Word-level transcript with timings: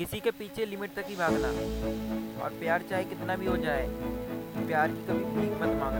किसी 0.00 0.18
के 0.20 0.30
पीछे 0.30 0.64
लिमिट 0.66 0.92
तक 0.94 1.08
ही 1.08 1.14
भागना। 1.16 1.48
और 2.42 2.50
प्यार 2.60 2.82
चाहे 2.90 3.04
कितना 3.04 3.34
भी 3.36 3.46
हो 3.46 3.56
जाए, 3.56 3.86
प्यार 4.66 4.88
की 4.88 5.02
कभी 5.08 5.24
भीख 5.34 5.50
मत 5.52 5.72
मांगना। 5.80 5.99